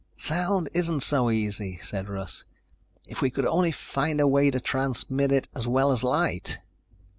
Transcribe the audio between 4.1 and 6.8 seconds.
a way to transmit it as well as light."